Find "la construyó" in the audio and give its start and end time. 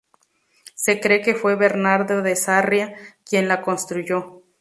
3.47-4.41